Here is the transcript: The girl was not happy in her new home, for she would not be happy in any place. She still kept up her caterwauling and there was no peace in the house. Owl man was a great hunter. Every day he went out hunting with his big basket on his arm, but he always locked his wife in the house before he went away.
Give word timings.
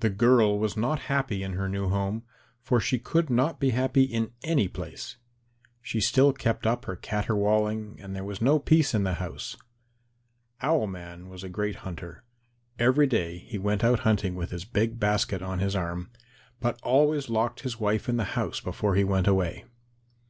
The 0.00 0.08
girl 0.08 0.58
was 0.58 0.78
not 0.78 0.98
happy 1.12 1.42
in 1.42 1.52
her 1.52 1.68
new 1.68 1.90
home, 1.90 2.22
for 2.62 2.80
she 2.80 2.98
would 3.12 3.28
not 3.28 3.60
be 3.60 3.68
happy 3.68 4.02
in 4.04 4.32
any 4.42 4.66
place. 4.66 5.18
She 5.82 6.00
still 6.00 6.32
kept 6.32 6.66
up 6.66 6.86
her 6.86 6.96
caterwauling 6.96 8.00
and 8.00 8.16
there 8.16 8.24
was 8.24 8.40
no 8.40 8.58
peace 8.58 8.94
in 8.94 9.02
the 9.04 9.12
house. 9.20 9.58
Owl 10.62 10.86
man 10.86 11.28
was 11.28 11.44
a 11.44 11.50
great 11.50 11.76
hunter. 11.84 12.24
Every 12.78 13.06
day 13.06 13.36
he 13.40 13.58
went 13.58 13.84
out 13.84 13.98
hunting 14.08 14.34
with 14.36 14.52
his 14.52 14.64
big 14.64 14.98
basket 14.98 15.42
on 15.42 15.58
his 15.58 15.76
arm, 15.76 16.10
but 16.58 16.76
he 16.76 16.82
always 16.88 17.28
locked 17.28 17.60
his 17.60 17.78
wife 17.78 18.08
in 18.08 18.16
the 18.16 18.24
house 18.40 18.58
before 18.58 18.94
he 18.94 19.04
went 19.04 19.26
away. 19.26 19.66